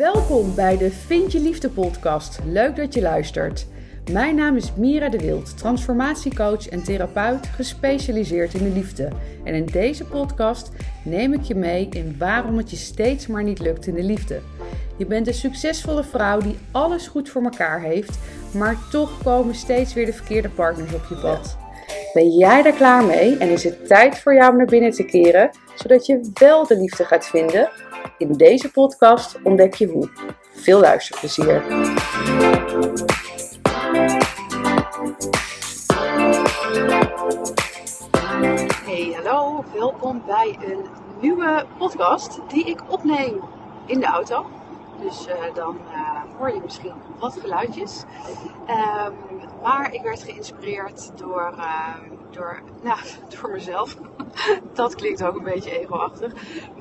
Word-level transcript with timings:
Welkom 0.00 0.54
bij 0.54 0.76
de 0.76 0.90
Vind 0.90 1.32
je 1.32 1.40
Liefde 1.40 1.68
podcast. 1.68 2.38
Leuk 2.44 2.76
dat 2.76 2.94
je 2.94 3.00
luistert. 3.00 3.66
Mijn 4.12 4.36
naam 4.36 4.56
is 4.56 4.74
Mira 4.74 5.08
de 5.08 5.18
Wild, 5.18 5.58
transformatiecoach 5.58 6.68
en 6.68 6.82
therapeut 6.82 7.46
gespecialiseerd 7.46 8.54
in 8.54 8.62
de 8.62 8.70
liefde. 8.70 9.08
En 9.44 9.54
in 9.54 9.66
deze 9.66 10.04
podcast 10.04 10.70
neem 11.04 11.32
ik 11.32 11.42
je 11.42 11.54
mee 11.54 11.88
in 11.88 12.18
waarom 12.18 12.56
het 12.56 12.70
je 12.70 12.76
steeds 12.76 13.26
maar 13.26 13.42
niet 13.42 13.58
lukt 13.58 13.86
in 13.86 13.94
de 13.94 14.02
liefde. 14.02 14.40
Je 14.96 15.06
bent 15.06 15.26
een 15.26 15.34
succesvolle 15.34 16.04
vrouw 16.04 16.40
die 16.40 16.58
alles 16.70 17.06
goed 17.06 17.28
voor 17.28 17.42
elkaar 17.42 17.80
heeft, 17.80 18.18
maar 18.54 18.76
toch 18.90 19.22
komen 19.22 19.54
steeds 19.54 19.94
weer 19.94 20.06
de 20.06 20.12
verkeerde 20.12 20.48
partners 20.48 20.94
op 20.94 21.04
je 21.08 21.14
pad. 21.14 21.59
Ben 22.12 22.30
jij 22.30 22.62
daar 22.62 22.72
klaar 22.72 23.04
mee 23.04 23.36
en 23.36 23.48
is 23.48 23.64
het 23.64 23.86
tijd 23.86 24.18
voor 24.18 24.34
jou 24.34 24.50
om 24.50 24.56
naar 24.56 24.66
binnen 24.66 24.90
te 24.90 25.04
keren, 25.04 25.50
zodat 25.74 26.06
je 26.06 26.30
wel 26.34 26.66
de 26.66 26.76
liefde 26.76 27.04
gaat 27.04 27.26
vinden? 27.26 27.70
In 28.18 28.32
deze 28.32 28.70
podcast 28.70 29.38
ontdek 29.42 29.74
je 29.74 29.86
hoe. 29.86 30.08
Veel 30.52 30.80
luisterplezier. 30.80 31.62
Hey, 38.84 39.16
hallo. 39.22 39.64
Welkom 39.74 40.22
bij 40.26 40.58
een 40.64 40.84
nieuwe 41.20 41.66
podcast 41.78 42.40
die 42.48 42.64
ik 42.64 42.80
opneem 42.88 43.40
in 43.86 44.00
de 44.00 44.06
auto. 44.06 44.46
Dus 45.02 45.26
uh, 45.28 45.54
dan 45.54 45.76
uh, 45.92 46.22
hoor 46.38 46.54
je 46.54 46.60
misschien 46.64 46.92
wat 47.18 47.36
geluidjes. 47.40 48.02
Um, 48.68 49.29
maar 49.62 49.94
ik 49.94 50.02
werd 50.02 50.22
geïnspireerd 50.22 51.10
door, 51.18 51.52
uh, 51.56 51.94
door, 52.30 52.60
nou, 52.82 52.98
door 53.28 53.50
mezelf. 53.50 53.96
Dat 54.72 54.94
klinkt 54.94 55.24
ook 55.24 55.36
een 55.36 55.44
beetje 55.44 55.80
egoachtig. 55.80 56.32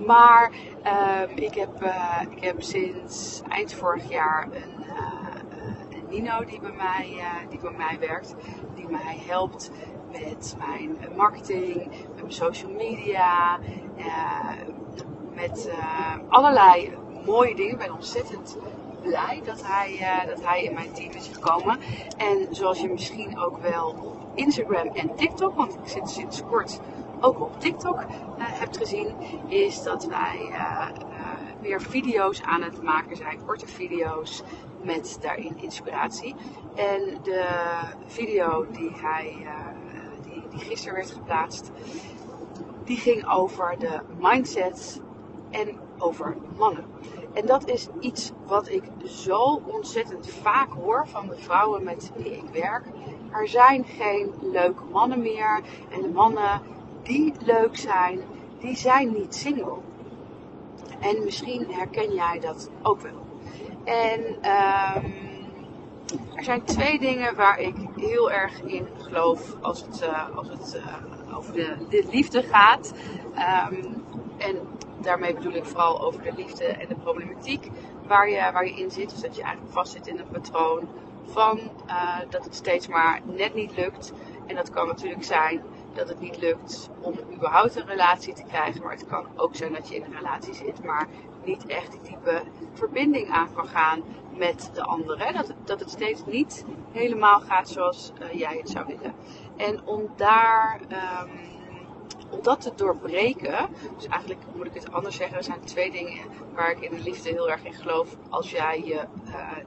Maar 0.05 0.51
ehm, 0.83 1.29
ik, 1.35 1.53
heb, 1.53 1.83
ik 2.29 2.43
heb 2.43 2.61
sinds 2.61 3.41
eind 3.49 3.73
vorig 3.73 4.09
jaar 4.09 4.43
een, 4.43 4.85
een 5.89 6.05
Nino 6.09 6.45
die 6.45 6.59
bij, 6.59 6.71
mij, 6.71 7.23
die 7.49 7.59
bij 7.59 7.71
mij 7.77 7.97
werkt. 7.99 8.35
Die 8.75 8.87
mij 8.89 9.21
helpt 9.27 9.71
met 10.11 10.55
mijn 10.57 10.97
marketing, 11.15 11.85
met 11.85 12.15
mijn 12.15 12.31
social 12.31 12.71
media. 12.71 13.59
met 15.35 15.69
allerlei 16.29 16.97
mooie 17.25 17.55
dingen. 17.55 17.71
Ik 17.71 17.77
ben 17.77 17.93
ontzettend 17.93 18.57
blij 19.01 19.41
dat 19.45 19.61
hij, 19.65 19.97
uh, 19.99 20.27
dat 20.27 20.45
hij 20.45 20.63
in 20.63 20.73
mijn 20.73 20.91
team 20.91 21.11
is 21.11 21.27
gekomen. 21.33 21.79
En 22.17 22.47
zoals 22.51 22.81
je 22.81 22.89
misschien 22.89 23.39
ook 23.39 23.57
wel 23.57 23.87
op 23.87 24.17
Instagram 24.35 24.87
en 24.87 25.15
TikTok, 25.15 25.55
want 25.55 25.73
ik 25.73 25.87
zit 25.87 26.09
sinds 26.09 26.43
kort 26.49 26.79
ook 27.19 27.39
op 27.39 27.59
TikTok, 27.59 27.99
uh, 27.99 28.05
hebt 28.37 28.77
gezien, 28.77 29.13
is 29.47 29.83
dat 29.83 30.05
wij 30.05 30.47
uh, 30.51 30.87
weer 31.61 31.81
video's 31.81 32.41
aan 32.41 32.61
het 32.61 32.81
maken 32.81 33.15
zijn. 33.15 33.45
Korte 33.45 33.67
video's 33.67 34.43
met 34.83 35.17
daarin 35.21 35.57
inspiratie. 35.57 36.35
En 36.75 37.17
de 37.23 37.45
video 38.05 38.65
die, 38.71 38.91
hij, 38.93 39.47
die, 40.21 40.43
die 40.49 40.59
gisteren 40.59 40.95
werd 40.95 41.11
geplaatst, 41.11 41.71
die 42.83 42.97
ging 42.97 43.29
over 43.29 43.75
de 43.79 43.99
mindset 44.19 45.01
en 45.49 45.77
over 45.97 46.35
mannen. 46.57 46.85
En 47.33 47.45
dat 47.45 47.69
is 47.69 47.87
iets 47.99 48.31
wat 48.45 48.69
ik 48.69 48.83
zo 49.05 49.61
ontzettend 49.65 50.29
vaak 50.29 50.71
hoor 50.71 51.07
van 51.07 51.27
de 51.27 51.35
vrouwen 51.37 51.83
met 51.83 52.11
wie 52.15 52.37
ik 52.37 52.49
werk. 52.51 52.85
Er 53.31 53.47
zijn 53.47 53.85
geen 53.85 54.33
leuke 54.41 54.83
mannen 54.91 55.21
meer. 55.21 55.61
En 55.89 56.01
de 56.01 56.09
mannen 56.09 56.61
die 57.03 57.33
leuk 57.45 57.77
zijn, 57.77 58.21
die 58.59 58.75
zijn 58.75 59.11
niet 59.11 59.35
single. 59.35 59.77
En 60.99 61.23
misschien 61.23 61.65
herken 61.69 62.13
jij 62.13 62.39
dat 62.39 62.69
ook 62.81 63.01
wel. 63.01 63.27
En 63.83 64.21
um, 64.25 65.13
er 66.35 66.43
zijn 66.43 66.63
twee 66.63 66.99
dingen 66.99 67.35
waar 67.35 67.59
ik 67.59 67.75
heel 67.95 68.31
erg 68.31 68.61
in 68.61 68.87
geloof 68.97 69.55
als 69.61 69.81
het, 69.81 70.01
uh, 70.03 70.37
als 70.37 70.49
het 70.49 70.75
uh, 70.75 71.37
over 71.37 71.53
de, 71.53 71.75
de, 71.89 72.07
liefde 72.11 72.43
gaat. 72.43 72.93
Um, 73.71 74.03
en 74.37 74.57
daarmee 75.01 75.33
bedoel 75.33 75.53
ik 75.53 75.65
vooral 75.65 76.01
over 76.01 76.21
de 76.21 76.33
liefde 76.35 76.65
en 76.65 76.87
de 76.87 76.95
problematiek 76.95 77.69
waar 78.07 78.29
je, 78.29 78.51
waar 78.53 78.65
je 78.65 78.75
in 78.75 78.91
zit. 78.91 79.09
Dus 79.09 79.21
dat 79.21 79.35
je 79.35 79.41
eigenlijk 79.41 79.73
vastzit 79.73 80.07
in 80.07 80.19
een 80.19 80.31
patroon 80.31 80.87
van 81.25 81.59
uh, 81.87 82.19
dat 82.29 82.43
het 82.43 82.55
steeds 82.55 82.87
maar 82.87 83.21
net 83.23 83.53
niet 83.53 83.75
lukt. 83.75 84.13
En 84.45 84.55
dat 84.55 84.69
kan 84.69 84.87
natuurlijk 84.87 85.23
zijn 85.23 85.61
dat 85.93 86.07
het 86.07 86.19
niet 86.19 86.37
lukt 86.37 86.89
om 87.01 87.19
überhaupt 87.33 87.75
een 87.75 87.85
relatie 87.85 88.33
te 88.33 88.43
krijgen. 88.43 88.81
Maar 88.81 88.91
het 88.91 89.07
kan 89.07 89.25
ook 89.35 89.55
zijn 89.55 89.73
dat 89.73 89.89
je 89.89 89.95
in 89.95 90.03
een 90.03 90.15
relatie 90.15 90.53
zit, 90.53 90.83
maar 90.83 91.07
niet 91.43 91.65
echt 91.65 91.91
die 91.91 92.01
type 92.01 92.41
verbinding 92.73 93.29
aan 93.29 93.53
kan 93.53 93.67
gaan 93.67 94.03
met 94.37 94.69
de 94.73 94.83
andere. 94.83 95.33
Dat 95.33 95.47
het, 95.47 95.57
dat 95.63 95.79
het 95.79 95.89
steeds 95.89 96.25
niet 96.25 96.65
helemaal 96.91 97.39
gaat 97.39 97.69
zoals 97.69 98.11
uh, 98.21 98.39
jij 98.39 98.57
het 98.57 98.69
zou 98.69 98.85
willen. 98.85 99.13
En 99.57 99.85
om 99.85 100.09
daar. 100.15 100.79
Um, 101.21 101.57
om 102.29 102.39
dat 102.41 102.61
te 102.61 102.71
doorbreken, 102.75 103.69
dus 103.95 104.07
eigenlijk 104.07 104.41
moet 104.55 104.65
ik 104.65 104.73
het 104.73 104.91
anders 104.91 105.15
zeggen, 105.15 105.37
er 105.37 105.43
zijn 105.43 105.63
twee 105.63 105.91
dingen 105.91 106.21
waar 106.53 106.71
ik 106.71 106.79
in 106.79 106.97
de 106.97 107.03
liefde 107.03 107.29
heel 107.29 107.49
erg 107.49 107.63
in 107.63 107.73
geloof. 107.73 108.15
Als 108.29 108.51
jij 108.51 108.81
je 108.85 109.03
uh, 109.27 109.57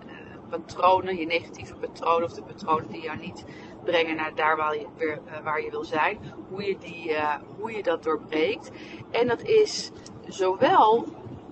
patronen, 0.49 1.17
je 1.17 1.27
negatieve 1.27 1.75
patronen 1.75 2.25
of 2.25 2.33
de 2.33 2.43
patronen 2.43 2.91
die 2.91 3.03
jou 3.03 3.19
niet 3.19 3.45
brengen 3.85 4.17
naar 4.17 4.35
daar 4.35 4.57
waar 4.57 4.77
je, 4.77 4.87
weer, 4.97 5.21
uh, 5.27 5.45
waar 5.45 5.63
je 5.63 5.71
wil 5.71 5.85
zijn, 5.85 6.19
hoe 6.49 6.65
je, 6.65 6.79
die, 6.79 7.17
hoe 7.59 7.73
je 7.73 7.83
dat 7.83 8.03
doorbreekt. 8.03 8.71
En 9.11 9.27
dat 9.27 9.43
is 9.43 9.91
zowel 10.29 11.05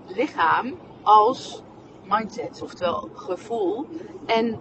lichaam 0.06 0.78
als 1.02 1.62
mindset, 2.04 2.62
oftewel 2.62 3.08
gevoel 3.14 3.86
en, 4.26 4.60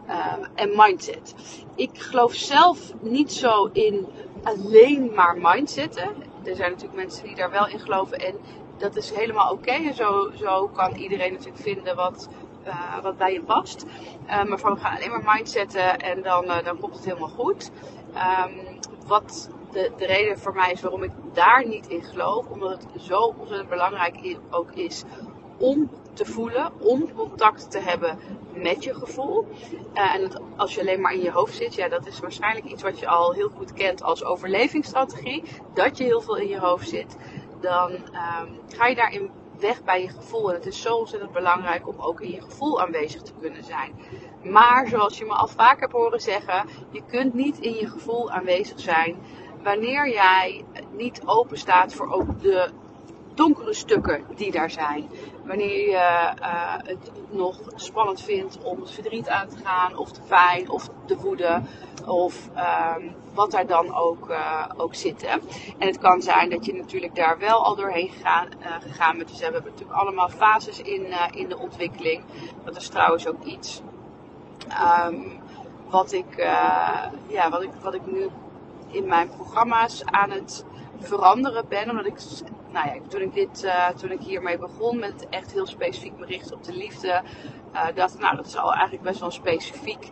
en 0.56 0.72
mindset. 0.76 1.36
Ik 1.76 2.00
geloof 2.00 2.34
zelf 2.34 2.94
niet 3.00 3.32
zo 3.32 3.70
in 3.74 4.08
alleen 4.44 5.12
maar 5.16 5.38
mindsetten 5.38 6.29
er 6.44 6.56
zijn 6.56 6.72
natuurlijk 6.72 7.00
mensen 7.00 7.24
die 7.24 7.36
daar 7.36 7.52
wel 7.52 7.68
in 7.68 7.80
geloven. 7.80 8.20
En 8.20 8.36
dat 8.78 8.96
is 8.96 9.12
helemaal 9.12 9.52
oké. 9.52 9.72
En 9.72 9.94
zo, 9.94 10.32
zo 10.36 10.68
kan 10.68 10.96
iedereen 10.96 11.32
natuurlijk 11.32 11.62
vinden 11.62 11.96
wat, 11.96 12.30
uh, 12.68 13.00
wat 13.02 13.18
bij 13.18 13.34
je 13.34 13.42
past. 13.42 13.86
Uh, 14.28 14.44
maar 14.44 14.60
voor 14.60 14.74
we 14.74 14.80
gaan 14.80 14.96
alleen 14.96 15.12
maar 15.12 15.36
mindsetten 15.36 16.00
en 16.00 16.22
dan, 16.22 16.46
uh, 16.46 16.64
dan 16.64 16.80
komt 16.80 16.96
het 16.96 17.06
helemaal 17.06 17.30
goed. 17.30 17.72
Um, 18.16 18.80
wat 19.06 19.50
de, 19.72 19.92
de 19.98 20.06
reden 20.06 20.40
voor 20.40 20.54
mij 20.54 20.72
is 20.72 20.82
waarom 20.82 21.04
ik 21.04 21.12
daar 21.34 21.68
niet 21.68 21.88
in 21.88 22.04
geloof. 22.04 22.48
Omdat 22.48 22.88
het 22.94 23.02
zo 23.02 23.20
ontzettend 23.20 23.70
belangrijk 23.70 24.38
ook 24.50 24.72
is 24.72 25.04
om 25.60 25.90
te 26.14 26.26
voelen, 26.26 26.72
om 26.80 27.14
contact 27.14 27.72
te 27.72 27.80
hebben 27.80 28.20
met 28.54 28.84
je 28.84 28.94
gevoel. 28.94 29.48
Uh, 29.94 30.16
en 30.16 30.32
als 30.56 30.76
je 30.76 30.82
alleen 30.82 31.02
maar 31.02 31.14
in 31.14 31.22
je 31.22 31.32
hoofd 31.32 31.56
zit, 31.56 31.76
ja, 31.76 31.90
dat 31.90 32.08
is 32.08 32.20
waarschijnlijk 32.20 32.66
iets 32.66 32.84
wat 32.84 33.00
je 33.00 33.08
al 33.08 33.34
heel 33.34 33.50
goed 33.50 33.74
kent 33.74 34.04
als 34.04 34.24
overlevingsstrategie. 34.24 35.44
Dat 35.74 35.98
je 35.98 36.04
heel 36.04 36.22
veel 36.22 36.38
in 36.38 36.48
je 36.48 36.60
hoofd 36.60 36.90
zit. 36.90 37.18
Dan 37.62 37.92
um, 37.92 38.60
ga 38.68 38.88
je 38.88 38.96
daarin 38.96 39.30
weg 39.60 39.84
bij 39.84 40.02
je 40.02 40.10
gevoel. 40.10 40.50
En 40.50 40.56
het 40.56 40.66
is 40.66 40.82
zo 40.82 40.96
ontzettend 40.96 41.32
belangrijk 41.32 41.88
om 41.88 41.96
ook 42.00 42.22
in 42.22 42.32
je 42.32 42.42
gevoel 42.42 42.82
aanwezig 42.82 43.22
te 43.22 43.34
kunnen 43.42 43.64
zijn. 43.64 43.92
Maar 44.44 44.88
zoals 44.88 45.18
je 45.18 45.26
me 45.26 45.34
al 45.34 45.48
vaker 45.48 45.80
hebt 45.80 45.94
horen 45.94 46.22
zeggen, 46.22 46.70
je 46.92 47.02
kunt 47.08 47.34
niet 47.34 47.60
in 47.60 47.74
je 47.74 47.90
gevoel 47.90 48.32
aanwezig 48.32 48.80
zijn 48.80 49.18
wanneer 49.64 50.10
jij 50.10 50.66
niet 50.92 51.22
open 51.26 51.58
staat 51.58 51.94
voor 51.94 52.12
ook 52.12 52.42
de 52.42 52.70
donkere 53.40 53.74
stukken 53.74 54.24
die 54.36 54.52
daar 54.52 54.72
zijn. 54.72 55.10
Wanneer 55.46 55.90
je 55.90 56.34
uh, 56.40 56.74
het 56.84 57.12
nog 57.30 57.60
spannend 57.76 58.22
vindt 58.22 58.64
om 58.64 58.80
het 58.80 58.92
verdriet 58.92 59.30
aan 59.30 59.48
te 59.48 59.58
gaan, 59.64 59.98
of 59.98 60.12
de 60.12 60.22
pijn, 60.28 60.70
of 60.70 60.90
de 61.06 61.16
woede, 61.16 61.62
of 62.06 62.50
um, 62.98 63.16
wat 63.34 63.52
daar 63.52 63.68
dan 63.68 63.96
ook, 63.96 64.30
uh, 64.30 64.66
ook 64.78 64.96
zit. 64.96 65.22
Hè. 65.22 65.38
En 65.78 65.88
het 65.88 65.98
kan 65.98 66.22
zijn 66.22 66.50
dat 66.50 66.66
je 66.66 66.74
natuurlijk 66.74 67.16
daar 67.16 67.38
wel 67.38 67.66
al 67.66 67.76
doorheen 67.76 68.10
gegaan, 68.10 68.48
uh, 68.60 68.76
gegaan 68.80 69.18
bent. 69.18 69.30
Dus 69.30 69.38
we 69.38 69.44
hebben 69.44 69.64
natuurlijk 69.64 70.00
allemaal 70.00 70.30
fases 70.30 70.82
in, 70.82 71.06
in 71.32 71.50
de 71.50 71.58
ontwikkeling. 71.58 72.24
Dat 72.64 72.76
is 72.76 72.88
trouwens 72.90 73.28
ook 73.28 73.44
iets 73.44 73.82
um, 75.08 75.40
wat, 75.90 76.12
ik, 76.12 76.36
ja, 77.28 77.50
wat, 77.50 77.64
ik, 77.64 77.72
wat 77.82 77.94
ik 77.94 78.06
nu 78.06 78.30
in 78.88 79.08
mijn 79.08 79.30
programma's 79.30 80.06
aan 80.06 80.32
het 80.32 80.66
veranderen 81.00 81.66
ben. 81.68 81.90
Omdat 81.90 82.06
ik 82.06 82.20
nou 82.72 82.88
ja, 82.88 82.94
toen 83.08 83.22
ik, 83.22 83.34
dit, 83.34 83.64
uh, 83.64 83.88
toen 83.88 84.12
ik 84.12 84.22
hiermee 84.22 84.58
begon 84.58 85.00
met 85.00 85.28
echt 85.30 85.52
heel 85.52 85.68
specifiek 85.68 86.18
me 86.18 86.26
richten 86.26 86.56
op 86.56 86.64
de 86.64 86.74
liefde, 86.74 87.22
uh, 87.74 87.88
dacht 87.96 88.20
nou, 88.20 88.36
dat 88.36 88.46
is 88.46 88.58
al 88.58 88.72
eigenlijk 88.74 89.04
best 89.04 89.20
wel 89.20 89.28
een 89.28 89.34
specifiek 89.34 90.12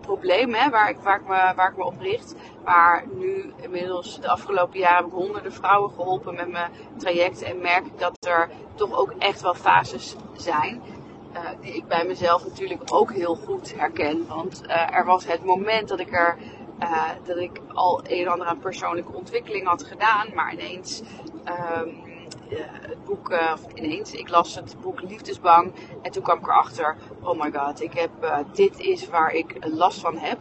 probleem 0.00 0.54
hè, 0.54 0.70
waar, 0.70 0.90
ik, 0.90 0.96
waar, 0.96 1.20
ik 1.20 1.26
me, 1.26 1.52
waar 1.56 1.70
ik 1.70 1.76
me 1.76 1.84
op 1.84 2.00
richt. 2.00 2.34
Maar 2.64 3.04
nu, 3.12 3.52
inmiddels, 3.60 4.20
de 4.20 4.28
afgelopen 4.28 4.78
jaren, 4.78 4.96
heb 4.96 5.06
ik 5.06 5.12
honderden 5.12 5.52
vrouwen 5.52 5.90
geholpen 5.90 6.34
met 6.34 6.50
mijn 6.50 6.70
trajecten 6.96 7.46
en 7.46 7.60
merk 7.60 7.86
ik 7.86 7.98
dat 7.98 8.16
er 8.26 8.48
toch 8.74 8.98
ook 8.98 9.12
echt 9.18 9.40
wel 9.40 9.54
fases 9.54 10.16
zijn. 10.36 10.82
Uh, 11.32 11.38
die 11.60 11.74
ik 11.74 11.86
bij 11.86 12.04
mezelf 12.04 12.44
natuurlijk 12.44 12.80
ook 12.92 13.12
heel 13.12 13.34
goed 13.34 13.74
herken. 13.76 14.26
Want 14.28 14.62
er 14.68 15.04
was 15.04 15.26
het 15.26 15.44
moment 15.44 15.88
dat 15.88 16.00
ik 16.00 16.12
er 16.12 16.36
uh, 16.82 17.10
dat 17.24 17.36
ik 17.36 17.60
al 17.72 18.00
een 18.02 18.20
en 18.20 18.28
ander 18.28 18.46
aan 18.46 18.58
persoonlijke 18.58 19.12
ontwikkeling 19.12 19.66
had 19.66 19.82
gedaan, 19.82 20.26
maar 20.34 20.52
ineens 20.52 21.02
um, 21.44 22.10
het 22.48 23.04
boek, 23.04 23.30
uh, 23.30 23.52
ineens, 23.74 24.12
ik 24.12 24.28
las 24.28 24.54
het 24.54 24.76
boek 24.80 25.02
Liefdesbang. 25.02 25.72
En 26.02 26.12
toen 26.12 26.22
kwam 26.22 26.38
ik 26.38 26.46
erachter, 26.46 26.96
oh 27.22 27.40
my 27.40 27.52
god, 27.52 27.82
ik 27.82 27.92
heb, 27.92 28.44
dit 28.52 28.80
is 28.80 29.08
waar 29.08 29.32
ik 29.32 29.56
last 29.60 30.00
van 30.00 30.18
heb. 30.18 30.38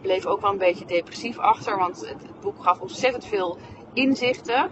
Bleef 0.00 0.26
ook 0.26 0.40
wel 0.40 0.50
een 0.50 0.58
beetje 0.58 0.84
depressief 0.84 1.38
achter, 1.38 1.78
want 1.78 2.00
het, 2.00 2.22
het 2.22 2.40
boek 2.40 2.62
gaf 2.62 2.80
ontzettend 2.80 3.24
veel 3.24 3.58
inzichten. 3.92 4.70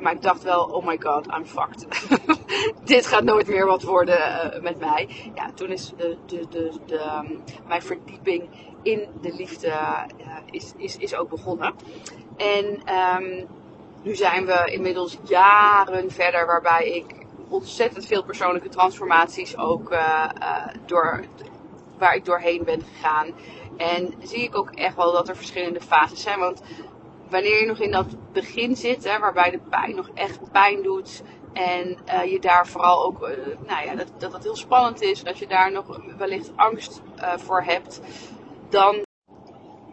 Maar 0.00 0.12
ik 0.12 0.22
dacht 0.22 0.42
wel, 0.42 0.64
oh 0.64 0.86
my 0.86 0.96
god, 1.00 1.26
I'm 1.26 1.46
fucked. 1.46 1.86
Dit 2.84 3.06
gaat 3.06 3.24
nooit 3.24 3.46
meer 3.46 3.66
wat 3.66 3.82
worden 3.82 4.18
uh, 4.18 4.62
met 4.62 4.78
mij. 4.78 5.08
Ja, 5.34 5.50
toen 5.54 5.68
is 5.68 5.92
de, 5.96 6.16
de, 6.26 6.48
de, 6.50 6.72
de 6.86 7.00
um, 7.00 7.42
mijn 7.66 7.82
verdieping 7.82 8.48
in 8.82 9.06
de 9.20 9.34
liefde 9.34 9.68
uh, 9.68 10.06
is, 10.50 10.72
is, 10.76 10.96
is 10.96 11.14
ook 11.14 11.28
begonnen. 11.28 11.74
En 12.36 12.94
um, 13.22 13.46
nu 14.02 14.14
zijn 14.14 14.46
we 14.46 14.70
inmiddels 14.72 15.18
jaren 15.22 16.10
verder 16.10 16.46
waarbij 16.46 16.88
ik 16.88 17.26
ontzettend 17.48 18.06
veel 18.06 18.24
persoonlijke 18.24 18.68
transformaties 18.68 19.58
ook 19.58 19.96
door, 20.86 21.24
waar 21.98 22.14
ik 22.14 22.24
doorheen 22.24 22.64
ben 22.64 22.82
gegaan. 22.82 23.34
En 23.76 24.14
zie 24.22 24.42
ik 24.42 24.56
ook 24.56 24.70
echt 24.70 24.96
wel 24.96 25.12
dat 25.12 25.28
er 25.28 25.36
verschillende 25.36 25.80
fases 25.80 26.22
zijn. 26.22 26.38
Want 26.38 26.62
wanneer 27.30 27.60
je 27.60 27.66
nog 27.66 27.78
in 27.78 27.90
dat 27.90 28.06
begin 28.32 28.76
zit, 28.76 29.04
hè, 29.04 29.18
waarbij 29.18 29.50
de 29.50 29.60
pijn 29.70 29.94
nog 29.94 30.10
echt 30.14 30.50
pijn 30.52 30.82
doet. 30.82 31.22
En 31.52 31.98
uh, 32.06 32.32
je 32.32 32.40
daar 32.40 32.66
vooral 32.66 33.04
ook, 33.04 33.22
uh, 33.22 33.28
nou 33.66 33.86
ja, 33.86 33.94
dat, 33.94 34.32
dat 34.32 34.42
heel 34.42 34.56
spannend 34.56 35.02
is. 35.02 35.22
Dat 35.22 35.38
je 35.38 35.46
daar 35.46 35.72
nog 35.72 36.00
wellicht 36.18 36.52
angst 36.56 37.02
uh, 37.16 37.36
voor 37.36 37.62
hebt. 37.62 38.00
Dan 38.68 39.02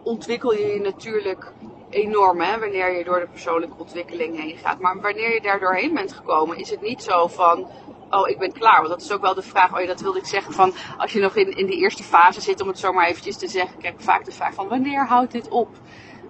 ontwikkel 0.03 0.53
je 0.53 0.65
je 0.65 0.79
natuurlijk 0.81 1.53
enorm, 1.89 2.41
hè, 2.41 2.59
wanneer 2.59 2.97
je 2.97 3.03
door 3.03 3.19
de 3.19 3.27
persoonlijke 3.27 3.75
ontwikkeling 3.77 4.41
heen 4.41 4.57
gaat. 4.57 4.79
Maar 4.79 5.01
wanneer 5.01 5.33
je 5.33 5.41
daar 5.41 5.59
doorheen 5.59 5.94
bent 5.94 6.13
gekomen, 6.13 6.57
is 6.57 6.69
het 6.69 6.81
niet 6.81 7.03
zo 7.03 7.27
van, 7.27 7.67
oh, 8.09 8.29
ik 8.29 8.39
ben 8.39 8.51
klaar. 8.51 8.77
Want 8.77 8.89
dat 8.89 9.01
is 9.01 9.11
ook 9.11 9.21
wel 9.21 9.33
de 9.33 9.41
vraag, 9.41 9.73
oh 9.73 9.79
ja, 9.79 9.88
dat 9.88 10.01
wilde 10.01 10.19
ik 10.19 10.25
zeggen, 10.25 10.53
van 10.53 10.73
als 10.97 11.13
je 11.13 11.19
nog 11.19 11.35
in, 11.35 11.57
in 11.57 11.65
die 11.65 11.79
eerste 11.79 12.03
fase 12.03 12.41
zit, 12.41 12.61
om 12.61 12.67
het 12.67 12.79
zo 12.79 12.94
maar 12.94 13.07
eventjes 13.07 13.38
te 13.38 13.47
zeggen, 13.47 13.77
krijg 13.77 13.94
ik 13.94 14.01
vaak 14.01 14.25
de 14.25 14.31
vraag 14.31 14.53
van, 14.53 14.67
wanneer 14.67 15.07
houdt 15.07 15.31
dit 15.31 15.47
op? 15.47 15.69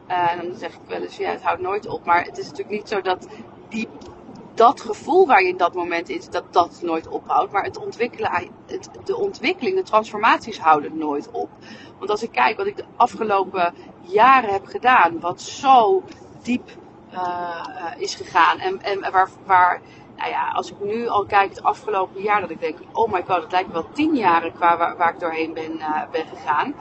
En 0.07 0.47
dan 0.47 0.55
zeg 0.55 0.73
ik 0.73 0.79
wel 0.87 1.01
eens, 1.01 1.17
ja, 1.17 1.29
het 1.29 1.43
houdt 1.43 1.61
nooit 1.61 1.87
op. 1.87 2.05
Maar 2.05 2.23
het 2.23 2.37
is 2.37 2.45
natuurlijk 2.45 2.77
niet 2.77 2.87
zo 2.87 3.01
dat 3.01 3.27
die, 3.69 3.87
dat 4.59 4.81
gevoel 4.81 5.27
waar 5.27 5.41
je 5.41 5.47
in 5.47 5.57
dat 5.57 5.73
moment 5.73 6.09
is, 6.09 6.29
dat 6.29 6.43
dat 6.53 6.79
nooit 6.81 7.07
ophoudt. 7.07 7.51
Maar 7.51 7.63
het 7.63 7.77
ontwikkelen, 7.77 8.31
de 9.05 9.17
ontwikkeling, 9.17 9.75
de 9.75 9.83
transformaties 9.83 10.59
houden 10.59 10.97
nooit 10.97 11.31
op. 11.31 11.49
Want 11.97 12.11
als 12.11 12.23
ik 12.23 12.31
kijk 12.31 12.57
wat 12.57 12.65
ik 12.65 12.75
de 12.75 12.85
afgelopen 12.95 13.73
jaren 14.01 14.49
heb 14.49 14.65
gedaan, 14.65 15.19
wat 15.19 15.41
zo 15.41 16.03
diep 16.41 16.69
uh, 17.13 17.91
is 17.97 18.15
gegaan. 18.15 18.59
En, 18.59 18.81
en 18.81 19.11
waar, 19.11 19.29
waar, 19.45 19.81
nou 20.17 20.29
ja, 20.29 20.51
als 20.51 20.71
ik 20.71 20.79
nu 20.79 21.07
al 21.07 21.25
kijk 21.25 21.49
het 21.49 21.63
afgelopen 21.63 22.21
jaar, 22.21 22.41
dat 22.41 22.49
ik 22.49 22.59
denk, 22.59 22.77
oh 22.93 23.11
my 23.11 23.23
god, 23.27 23.41
het 23.41 23.51
lijkt 23.51 23.71
wel 23.71 23.89
tien 23.93 24.15
jaren 24.15 24.53
qua 24.53 24.77
waar, 24.77 24.97
waar 24.97 25.13
ik 25.13 25.19
doorheen 25.19 25.53
ben, 25.53 25.71
uh, 25.75 26.01
ben 26.11 26.25
gegaan. 26.27 26.75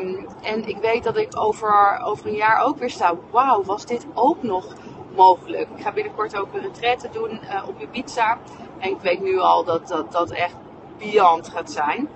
Um, 0.00 0.26
en 0.42 0.68
ik 0.68 0.76
weet 0.76 1.04
dat 1.04 1.16
ik 1.16 1.38
over, 1.38 2.00
over 2.04 2.26
een 2.26 2.34
jaar 2.34 2.62
ook 2.62 2.78
weer 2.78 2.90
sta. 2.90 3.14
Wauw, 3.30 3.62
was 3.62 3.86
dit 3.86 4.06
ook 4.14 4.42
nog 4.42 4.74
mogelijk? 5.16 5.68
Ik 5.76 5.82
ga 5.82 5.92
binnenkort 5.92 6.36
ook 6.36 6.54
een 6.54 6.60
retraite 6.60 7.08
doen 7.12 7.40
uh, 7.42 7.68
op 7.68 7.80
Ibiza. 7.80 8.38
En 8.78 8.90
ik 8.90 9.00
weet 9.00 9.22
nu 9.22 9.38
al 9.38 9.64
dat 9.64 9.88
dat, 9.88 10.12
dat 10.12 10.30
echt 10.30 10.56
beyond 10.98 11.48
gaat 11.48 11.70
zijn. 11.70 12.08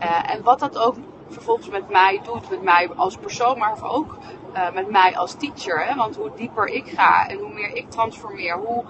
Uh, 0.00 0.32
en 0.32 0.42
wat 0.42 0.58
dat 0.58 0.78
ook 0.78 0.94
vervolgens 1.28 1.68
met 1.68 1.88
mij 1.90 2.20
doet, 2.24 2.50
met 2.50 2.62
mij 2.62 2.90
als 2.96 3.16
persoon, 3.16 3.58
maar 3.58 3.76
ook 3.82 4.16
uh, 4.54 4.72
met 4.72 4.90
mij 4.90 5.16
als 5.16 5.34
teacher. 5.34 5.86
Hè? 5.86 5.94
Want 5.94 6.16
hoe 6.16 6.30
dieper 6.36 6.66
ik 6.66 6.88
ga 6.88 7.28
en 7.28 7.38
hoe 7.38 7.52
meer 7.52 7.74
ik 7.74 7.90
transformeer, 7.90 8.56
hoe, 8.56 8.84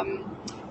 um, 0.00 0.22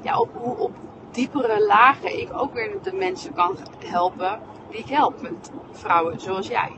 ja, 0.01 0.19
op, 0.19 0.29
hoe 0.33 0.57
op 0.57 0.71
diepere 1.11 1.65
lagen 1.65 2.19
ik 2.19 2.29
ook 2.33 2.53
weer 2.53 2.71
de 2.81 2.93
mensen 2.93 3.33
kan 3.33 3.57
helpen 3.85 4.39
die 4.69 4.79
ik 4.79 4.89
help. 4.89 5.21
Met 5.21 5.51
vrouwen 5.71 6.19
zoals 6.19 6.47
jij. 6.47 6.71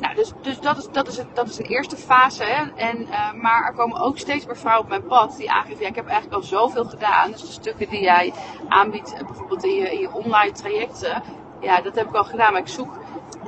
Nou, 0.00 0.14
dus, 0.14 0.32
dus 0.42 0.60
dat, 0.60 0.78
is, 0.78 0.88
dat, 0.92 1.08
is 1.08 1.18
een, 1.18 1.26
dat 1.32 1.48
is 1.48 1.58
een 1.58 1.64
eerste 1.64 1.96
fase. 1.96 2.44
En, 2.76 3.00
uh, 3.00 3.32
maar 3.32 3.66
er 3.66 3.72
komen 3.72 4.00
ook 4.00 4.18
steeds 4.18 4.46
meer 4.46 4.56
vrouwen 4.56 4.84
op 4.84 4.88
mijn 4.88 5.06
pad 5.06 5.36
die 5.36 5.50
aangeven: 5.50 5.82
ja, 5.82 5.88
ik 5.88 5.94
heb 5.94 6.06
eigenlijk 6.06 6.42
al 6.42 6.48
zoveel 6.48 6.84
gedaan. 6.84 7.30
Dus 7.30 7.40
de 7.40 7.46
stukken 7.46 7.88
die 7.88 8.00
jij 8.00 8.32
aanbiedt, 8.68 9.12
eh, 9.12 9.26
bijvoorbeeld 9.26 9.64
in 9.64 9.74
je, 9.74 9.92
in 9.92 10.00
je 10.00 10.12
online 10.12 10.52
trajecten, 10.52 11.22
ja, 11.60 11.80
dat 11.80 11.94
heb 11.94 12.08
ik 12.08 12.14
al 12.14 12.24
gedaan. 12.24 12.52
Maar 12.52 12.60
ik 12.60 12.68
zoek, 12.68 12.98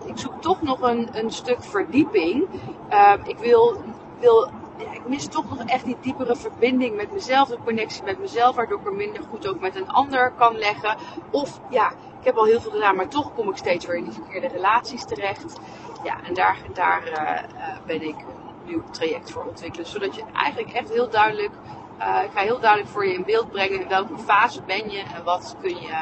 ik 0.07 0.19
zoek 0.19 0.43
toch 0.43 0.63
nog 0.63 0.81
een, 0.81 1.09
een 1.13 1.31
stuk 1.31 1.65
verdieping. 1.65 2.47
Uh, 2.91 3.13
ik 3.25 3.39
wil, 3.39 3.83
wil 4.21 4.51
ja, 4.79 4.93
ik 4.93 5.09
mis 5.09 5.27
toch 5.27 5.49
nog 5.49 5.59
echt 5.67 5.85
die 5.85 5.97
diepere 6.01 6.37
verbinding 6.37 6.97
met 6.97 7.13
mezelf, 7.13 7.49
de 7.49 7.59
connectie 7.65 8.03
met 8.03 8.19
mezelf, 8.19 8.57
waardoor 8.57 8.81
ik 8.81 8.87
er 8.87 8.93
minder 8.93 9.23
goed 9.31 9.49
ook 9.49 9.61
met 9.61 9.77
een 9.77 9.89
ander 9.89 10.33
kan 10.39 10.59
leggen. 10.59 10.97
Of 11.31 11.61
ja, 11.71 11.91
ik 12.21 12.25
heb 12.25 12.37
al 12.37 12.45
heel 12.45 12.61
veel 12.61 12.71
gedaan, 12.71 12.97
maar 12.97 13.09
toch 13.09 13.35
kom 13.35 13.49
ik 13.49 13.57
steeds 13.57 13.87
weer 13.87 13.97
in 13.97 14.05
die 14.05 14.13
verkeerde 14.13 14.49
relaties 14.49 15.05
terecht. 15.05 15.61
Ja, 16.05 16.17
en 16.27 16.35
daar, 16.35 16.57
daar 16.73 17.03
uh, 17.13 17.77
ben 17.87 18.03
ik 18.03 18.15
een 18.17 18.65
nieuw 18.65 18.83
traject 18.91 19.31
voor 19.31 19.45
ontwikkelen. 19.45 19.87
Zodat 19.87 20.15
je 20.15 20.23
eigenlijk 20.35 20.73
echt 20.73 20.89
heel 20.89 21.11
duidelijk, 21.11 21.53
uh, 21.99 22.19
ik 22.25 22.31
ga 22.35 22.41
heel 22.41 22.61
duidelijk 22.61 22.91
voor 22.91 23.07
je 23.07 23.15
in 23.15 23.25
beeld 23.25 23.51
brengen 23.51 23.81
in 23.81 23.89
welke 23.89 24.19
fase 24.19 24.63
ben 24.63 24.91
je 24.91 24.99
en 24.99 25.25
wat 25.25 25.57
kun 25.61 25.71
je, 25.81 25.95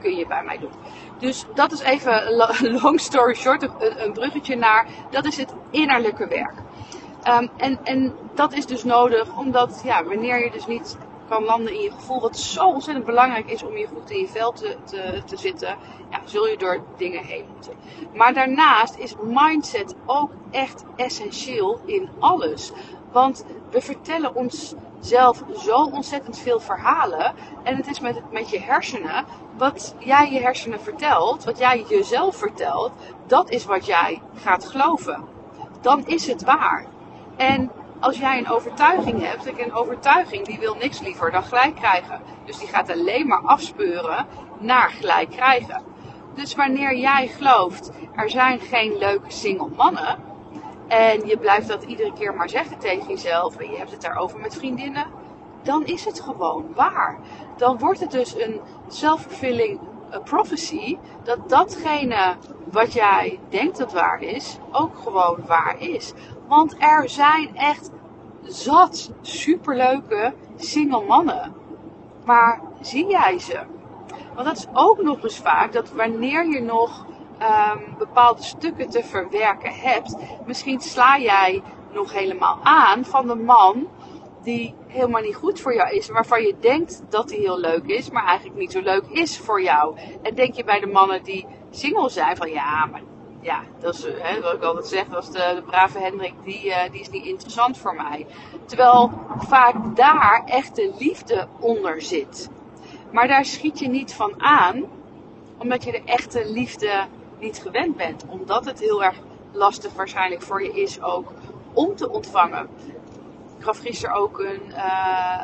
kun 0.00 0.16
je 0.16 0.26
bij 0.26 0.44
mij 0.44 0.58
doen. 0.58 0.72
Dus 1.18 1.44
dat 1.54 1.72
is 1.72 1.80
even 1.80 2.32
long 2.82 3.00
story 3.00 3.34
short, 3.34 3.62
een, 3.62 4.12
bruggetje 4.12 4.56
naar, 4.56 4.86
dat 5.10 5.24
is 5.24 5.36
het 5.36 5.54
innerlijke 5.70 6.28
werk. 6.28 6.54
Um, 7.28 7.50
en, 7.56 7.78
en 7.84 8.14
dat 8.34 8.52
is 8.52 8.66
dus 8.66 8.84
nodig, 8.84 9.36
omdat 9.36 9.80
ja, 9.84 10.04
wanneer 10.04 10.44
je 10.44 10.50
dus 10.50 10.66
niet 10.66 10.98
kan 11.28 11.44
landen 11.44 11.74
in 11.74 11.80
je 11.80 11.90
gevoel, 11.90 12.20
wat 12.20 12.38
zo 12.38 12.68
ontzettend 12.68 13.06
belangrijk 13.06 13.50
is 13.50 13.62
om 13.62 13.76
je 13.76 13.86
goed 13.86 14.10
in 14.10 14.20
je 14.20 14.28
vel 14.28 14.52
te, 14.52 14.76
te, 14.84 15.22
te 15.26 15.36
zitten, 15.36 15.76
ja, 16.10 16.20
zul 16.24 16.46
je 16.46 16.56
door 16.56 16.80
dingen 16.96 17.24
heen 17.24 17.44
moeten. 17.52 17.72
Maar 18.14 18.34
daarnaast 18.34 18.96
is 18.96 19.14
mindset 19.22 19.94
ook 20.06 20.30
echt 20.50 20.84
essentieel 20.96 21.80
in 21.84 22.08
alles. 22.18 22.72
Want 23.12 23.44
we 23.70 23.80
vertellen 23.80 24.34
onszelf 24.34 25.42
zo 25.58 25.82
ontzettend 25.82 26.38
veel 26.38 26.60
verhalen. 26.60 27.34
En 27.62 27.76
het 27.76 27.86
is 27.86 28.00
met, 28.00 28.22
met 28.32 28.50
je 28.50 28.60
hersenen, 28.60 29.24
wat 29.56 29.94
jij 29.98 30.32
je 30.32 30.40
hersenen 30.40 30.80
vertelt, 30.80 31.44
wat 31.44 31.58
jij 31.58 31.84
jezelf 31.88 32.36
vertelt, 32.36 32.92
dat 33.26 33.50
is 33.50 33.64
wat 33.64 33.86
jij 33.86 34.22
gaat 34.34 34.66
geloven. 34.66 35.24
Dan 35.80 36.06
is 36.06 36.26
het 36.26 36.44
waar. 36.44 36.86
En 37.36 37.70
als 38.00 38.18
jij 38.18 38.38
een 38.38 38.48
overtuiging 38.48 39.22
hebt, 39.22 39.46
een 39.58 39.72
overtuiging 39.72 40.46
die 40.46 40.58
wil 40.58 40.74
niks 40.74 41.00
liever 41.00 41.30
dan 41.30 41.44
gelijk 41.44 41.74
krijgen. 41.74 42.20
Dus 42.44 42.58
die 42.58 42.68
gaat 42.68 42.90
alleen 42.90 43.26
maar 43.26 43.42
afspeuren 43.42 44.26
naar 44.58 44.90
gelijk 44.90 45.30
krijgen. 45.30 45.82
Dus 46.34 46.54
wanneer 46.54 46.96
jij 46.96 47.28
gelooft, 47.28 47.90
er 48.14 48.30
zijn 48.30 48.60
geen 48.60 48.98
leuke 48.98 49.30
single 49.30 49.68
mannen. 49.76 50.18
En 50.88 51.26
je 51.26 51.36
blijft 51.38 51.68
dat 51.68 51.82
iedere 51.82 52.12
keer 52.12 52.34
maar 52.34 52.48
zeggen 52.48 52.78
tegen 52.78 53.08
jezelf. 53.08 53.56
En 53.56 53.70
je 53.70 53.76
hebt 53.76 53.90
het 53.90 54.02
daarover 54.02 54.38
met 54.38 54.54
vriendinnen. 54.54 55.06
Dan 55.62 55.84
is 55.84 56.04
het 56.04 56.20
gewoon 56.20 56.74
waar. 56.74 57.18
Dan 57.56 57.78
wordt 57.78 58.00
het 58.00 58.10
dus 58.10 58.40
een 58.40 58.60
self-fulfilling 58.88 59.80
prophecy. 60.24 60.98
Dat 61.22 61.48
datgene 61.48 62.36
wat 62.70 62.92
jij 62.92 63.38
denkt 63.48 63.78
dat 63.78 63.92
waar 63.92 64.22
is, 64.22 64.58
ook 64.72 64.98
gewoon 64.98 65.38
waar 65.46 65.80
is. 65.80 66.12
Want 66.46 66.74
er 66.78 67.08
zijn 67.08 67.56
echt 67.56 67.90
zat 68.42 69.12
superleuke 69.20 70.34
single 70.56 71.04
mannen. 71.04 71.54
Maar 72.24 72.60
zie 72.80 73.06
jij 73.06 73.38
ze? 73.38 73.60
Want 74.34 74.46
dat 74.46 74.56
is 74.56 74.66
ook 74.72 75.02
nog 75.02 75.22
eens 75.22 75.38
vaak 75.38 75.72
dat 75.72 75.92
wanneer 75.92 76.48
je 76.48 76.60
nog 76.60 77.06
um, 77.42 77.94
bepaalde 77.98 78.42
stukken 78.42 78.90
te 78.90 79.04
verwerken 79.04 79.72
hebt, 79.74 80.16
misschien 80.46 80.80
sla 80.80 81.18
jij 81.18 81.62
nog 81.92 82.12
helemaal 82.12 82.58
aan 82.62 83.04
van 83.04 83.26
de 83.26 83.34
man 83.34 83.86
die 84.42 84.74
helemaal 84.86 85.22
niet 85.22 85.34
goed 85.34 85.60
voor 85.60 85.74
jou 85.74 85.90
is, 85.90 86.08
waarvan 86.08 86.42
je 86.42 86.54
denkt 86.60 87.02
dat 87.08 87.30
hij 87.30 87.38
heel 87.38 87.58
leuk 87.58 87.86
is, 87.86 88.10
maar 88.10 88.24
eigenlijk 88.24 88.58
niet 88.58 88.72
zo 88.72 88.80
leuk 88.80 89.04
is 89.10 89.38
voor 89.38 89.62
jou. 89.62 89.96
En 90.22 90.34
denk 90.34 90.54
je 90.54 90.64
bij 90.64 90.80
de 90.80 90.86
mannen 90.86 91.22
die 91.22 91.46
single 91.70 92.08
zijn 92.08 92.36
van 92.36 92.50
ja, 92.50 92.86
maar 92.86 93.02
ja, 93.40 93.62
dat 93.80 93.94
is 93.94 94.06
hè, 94.18 94.40
wat 94.40 94.52
ik 94.52 94.62
altijd 94.62 94.86
zeg, 94.86 95.08
dat 95.08 95.22
is 95.22 95.30
de, 95.30 95.52
de 95.54 95.62
brave 95.62 95.98
Hendrik, 95.98 96.34
die, 96.44 96.66
uh, 96.66 96.76
die 96.90 97.00
is 97.00 97.10
niet 97.10 97.24
interessant 97.24 97.78
voor 97.78 97.94
mij. 97.94 98.26
Terwijl 98.64 99.10
vaak 99.38 99.96
daar 99.96 100.42
echte 100.46 100.92
liefde 100.98 101.46
onder 101.60 102.02
zit. 102.02 102.50
Maar 103.12 103.28
daar 103.28 103.44
schiet 103.44 103.78
je 103.78 103.88
niet 103.88 104.14
van 104.14 104.42
aan, 104.42 104.84
omdat 105.58 105.84
je 105.84 105.90
de 105.90 106.02
echte 106.04 106.50
liefde 106.50 107.06
niet 107.38 107.58
gewend 107.58 107.96
bent. 107.96 108.24
Omdat 108.28 108.64
het 108.64 108.80
heel 108.80 109.04
erg 109.04 109.16
lastig 109.52 109.92
waarschijnlijk 109.94 110.42
voor 110.42 110.62
je 110.62 110.80
is 110.80 111.02
ook 111.02 111.32
om 111.72 111.96
te 111.96 112.10
ontvangen. 112.10 112.68
Ik 113.58 113.64
gaf 113.64 113.78
gisteren 113.78 114.16
ook 114.16 114.38
een 114.38 114.62
uh, 114.68 115.40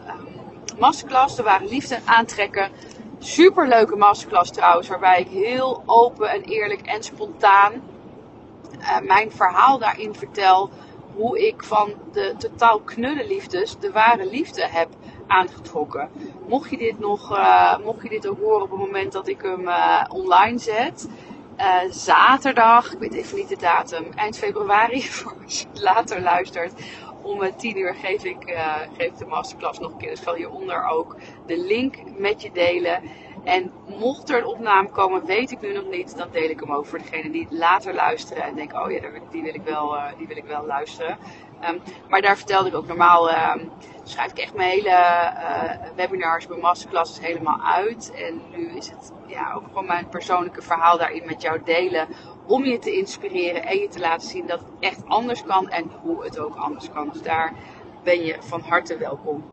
masterclass, 0.78 1.38
er 1.38 1.44
waren 1.44 1.68
liefde 1.68 1.98
aantrekken. 2.04 2.70
Super 3.18 3.68
leuke 3.68 3.96
masterclass 3.96 4.50
trouwens, 4.50 4.88
waarbij 4.88 5.20
ik 5.20 5.28
heel 5.28 5.82
open 5.86 6.30
en 6.30 6.42
eerlijk 6.42 6.80
en 6.80 7.02
spontaan 7.02 7.72
uh, 8.80 9.00
mijn 9.00 9.32
verhaal 9.32 9.78
daarin 9.78 10.14
vertel. 10.14 10.70
Hoe 11.14 11.46
ik 11.46 11.64
van 11.64 11.92
de 12.12 12.34
totaal 12.38 12.80
knulle 12.80 13.26
liefdes 13.26 13.78
de 13.78 13.92
ware 13.92 14.26
liefde 14.26 14.68
heb 14.68 14.88
aangetrokken. 15.26 16.08
mocht 16.48 16.70
je 16.70 16.76
dit 16.76 16.98
nog, 16.98 17.36
uh, 17.36 17.78
mocht 17.78 18.02
je 18.02 18.08
dit 18.08 18.28
ook 18.28 18.38
horen 18.38 18.62
op 18.62 18.70
het 18.70 18.80
moment 18.80 19.12
dat 19.12 19.28
ik 19.28 19.42
hem 19.42 19.68
online 20.08 20.58
zet. 20.58 21.08
Zaterdag, 21.90 22.92
ik 22.92 22.98
weet 22.98 23.14
even 23.14 23.36
niet 23.36 23.48
de 23.48 23.56
datum, 23.56 24.06
eind 24.14 24.38
februari, 24.38 25.02
voor 25.12 25.34
als 25.44 25.60
je 25.60 25.66
later 25.80 26.20
luistert. 26.20 26.72
Om 27.24 27.56
10 27.56 27.78
uur 27.78 27.94
geef 27.94 28.24
ik, 28.24 28.56
geef 28.96 29.06
ik 29.06 29.18
de 29.18 29.26
masterclass 29.26 29.78
nog 29.78 29.92
een 29.92 29.98
keer. 29.98 30.10
Dus 30.10 30.20
ik 30.20 30.34
hieronder 30.34 30.86
ook 30.86 31.16
de 31.46 31.58
link 31.58 31.96
met 32.18 32.42
je 32.42 32.50
delen. 32.52 33.02
En 33.44 33.72
mocht 33.98 34.30
er 34.30 34.38
een 34.38 34.46
opname 34.46 34.88
komen, 34.88 35.24
weet 35.24 35.50
ik 35.50 35.60
nu 35.60 35.72
nog 35.72 35.90
niet, 35.90 36.16
dan 36.16 36.28
deel 36.30 36.50
ik 36.50 36.60
hem 36.60 36.72
ook 36.72 36.86
voor 36.86 36.98
degene 36.98 37.30
die 37.30 37.46
later 37.50 37.94
luisteren 37.94 38.42
en 38.42 38.54
denken, 38.54 38.82
oh 38.82 38.90
ja, 38.90 39.00
die 39.30 39.42
wil 39.42 39.54
ik 39.54 39.62
wel, 39.62 39.96
die 40.18 40.26
wil 40.26 40.36
ik 40.36 40.44
wel 40.44 40.66
luisteren. 40.66 41.18
Um, 41.68 41.82
maar 42.08 42.22
daar 42.22 42.36
vertelde 42.36 42.68
ik 42.68 42.74
ook 42.74 42.86
normaal, 42.86 43.30
um, 43.30 43.70
schrijf 44.02 44.30
ik 44.30 44.38
echt 44.38 44.54
mijn 44.54 44.70
hele 44.70 44.90
uh, 44.90 45.88
webinars, 45.96 46.46
mijn 46.46 46.60
masterclasses 46.60 47.20
helemaal 47.20 47.60
uit. 47.62 48.12
En 48.14 48.42
nu 48.50 48.76
is 48.76 48.90
het 48.90 49.12
ja, 49.26 49.52
ook 49.54 49.64
gewoon 49.66 49.86
mijn 49.86 50.08
persoonlijke 50.08 50.62
verhaal 50.62 50.98
daarin 50.98 51.26
met 51.26 51.42
jou 51.42 51.60
delen. 51.64 52.08
Om 52.46 52.64
je 52.64 52.78
te 52.78 52.92
inspireren 52.92 53.62
en 53.62 53.78
je 53.78 53.88
te 53.88 54.00
laten 54.00 54.28
zien 54.28 54.46
dat 54.46 54.58
het 54.58 54.68
echt 54.80 55.02
anders 55.06 55.44
kan 55.44 55.68
en 55.68 55.90
hoe 56.02 56.24
het 56.24 56.38
ook 56.38 56.56
anders 56.56 56.90
kan. 56.90 57.08
Dus 57.12 57.22
daar 57.22 57.52
ben 58.02 58.24
je 58.24 58.36
van 58.40 58.60
harte 58.60 58.96
welkom. 58.96 59.52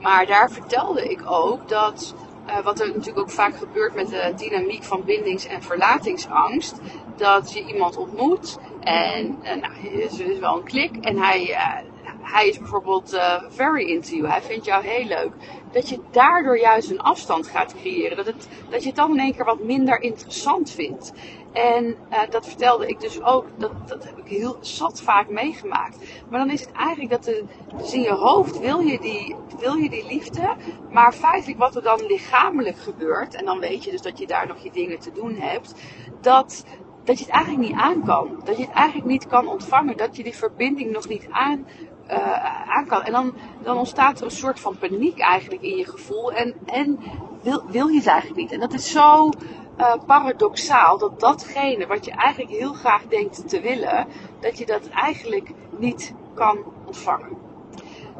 Maar 0.00 0.26
daar 0.26 0.50
vertelde 0.50 1.10
ik 1.10 1.30
ook 1.30 1.68
dat 1.68 2.14
uh, 2.50 2.64
wat 2.64 2.80
er 2.80 2.86
natuurlijk 2.86 3.18
ook 3.18 3.30
vaak 3.30 3.56
gebeurt 3.56 3.94
met 3.94 4.08
de 4.08 4.32
dynamiek 4.36 4.82
van 4.84 5.04
bindings- 5.04 5.46
en 5.46 5.62
verlatingsangst. 5.62 6.80
Dat 7.16 7.52
je 7.52 7.66
iemand 7.66 7.96
ontmoet 7.96 8.58
en 8.80 9.38
uh, 9.42 9.54
nou, 9.54 9.72
er 9.94 10.00
is 10.00 10.38
wel 10.38 10.56
een 10.56 10.64
klik 10.64 10.96
en 10.96 11.18
hij, 11.18 11.48
uh, 11.48 11.76
hij 12.20 12.48
is 12.48 12.58
bijvoorbeeld 12.58 13.18
very 13.48 13.84
into 13.90 14.16
you. 14.16 14.28
Hij 14.28 14.42
vindt 14.42 14.64
jou 14.64 14.84
heel 14.84 15.04
leuk. 15.04 15.32
Dat 15.72 15.88
je 15.88 16.00
daardoor 16.10 16.58
juist 16.58 16.90
een 16.90 17.00
afstand 17.00 17.46
gaat 17.46 17.74
creëren. 17.80 18.16
Dat, 18.16 18.26
het, 18.26 18.48
dat 18.70 18.80
je 18.82 18.86
het 18.86 18.96
dan 18.96 19.10
in 19.10 19.18
één 19.18 19.34
keer 19.34 19.44
wat 19.44 19.62
minder 19.62 20.00
interessant 20.00 20.70
vindt. 20.70 21.12
En 21.52 21.84
uh, 21.84 22.18
dat 22.30 22.46
vertelde 22.46 22.86
ik 22.86 23.00
dus 23.00 23.22
ook, 23.22 23.46
dat, 23.56 23.72
dat 23.88 24.04
heb 24.04 24.18
ik 24.18 24.26
heel 24.26 24.56
zat 24.60 25.00
vaak 25.02 25.28
meegemaakt. 25.28 25.98
Maar 26.28 26.38
dan 26.38 26.50
is 26.50 26.60
het 26.60 26.72
eigenlijk 26.72 27.10
dat 27.10 27.24
de, 27.24 27.44
dus 27.76 27.92
in 27.92 28.02
je 28.02 28.14
hoofd 28.14 28.58
wil 28.58 28.80
je, 28.80 28.98
die, 29.00 29.36
wil 29.58 29.74
je 29.74 29.90
die 29.90 30.06
liefde, 30.06 30.56
maar 30.90 31.12
feitelijk 31.12 31.58
wat 31.58 31.76
er 31.76 31.82
dan 31.82 32.06
lichamelijk 32.06 32.78
gebeurt, 32.78 33.34
en 33.34 33.44
dan 33.44 33.58
weet 33.58 33.84
je 33.84 33.90
dus 33.90 34.02
dat 34.02 34.18
je 34.18 34.26
daar 34.26 34.46
nog 34.46 34.58
je 34.58 34.70
dingen 34.70 34.98
te 34.98 35.12
doen 35.12 35.34
hebt, 35.34 35.74
dat, 36.20 36.64
dat 37.04 37.18
je 37.18 37.24
het 37.24 37.34
eigenlijk 37.34 37.68
niet 37.68 37.80
aan 37.80 38.04
kan. 38.04 38.40
Dat 38.44 38.56
je 38.56 38.62
het 38.62 38.74
eigenlijk 38.74 39.08
niet 39.08 39.26
kan 39.26 39.48
ontvangen, 39.48 39.96
dat 39.96 40.16
je 40.16 40.22
die 40.22 40.36
verbinding 40.36 40.92
nog 40.92 41.08
niet 41.08 41.26
aan, 41.30 41.66
uh, 42.10 42.86
kan. 42.86 43.02
En 43.02 43.12
dan, 43.12 43.34
dan 43.62 43.76
ontstaat 43.76 44.18
er 44.18 44.24
een 44.24 44.30
soort 44.30 44.60
van 44.60 44.78
paniek 44.78 45.18
eigenlijk 45.18 45.62
in 45.62 45.76
je 45.76 45.86
gevoel 45.86 46.32
en, 46.32 46.54
en 46.66 46.98
wil, 47.42 47.62
wil 47.66 47.86
je 47.86 47.98
het 47.98 48.06
eigenlijk 48.06 48.40
niet. 48.40 48.52
En 48.52 48.60
dat 48.60 48.72
is 48.72 48.90
zo 48.90 49.30
uh, 49.78 49.94
paradoxaal 50.06 50.98
dat 50.98 51.20
datgene 51.20 51.86
wat 51.86 52.04
je 52.04 52.10
eigenlijk 52.10 52.50
heel 52.52 52.72
graag 52.72 53.02
denkt 53.06 53.48
te 53.48 53.60
willen, 53.60 54.06
dat 54.40 54.58
je 54.58 54.66
dat 54.66 54.88
eigenlijk 54.88 55.50
niet 55.78 56.14
kan 56.34 56.58
ontvangen. 56.86 57.38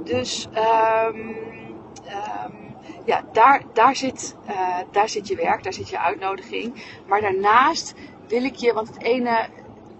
Dus 0.04 0.48
um, 1.06 1.18
um, 1.18 2.74
ja, 3.04 3.24
daar, 3.32 3.62
daar, 3.72 3.96
zit, 3.96 4.36
uh, 4.48 4.78
daar 4.90 5.08
zit 5.08 5.28
je 5.28 5.36
werk, 5.36 5.62
daar 5.62 5.72
zit 5.72 5.88
je 5.88 5.98
uitnodiging. 5.98 6.84
Maar 7.06 7.20
daarnaast 7.20 7.94
wil 8.28 8.44
ik 8.44 8.54
je, 8.54 8.72
want 8.72 8.88
het 8.88 9.02
ene 9.02 9.48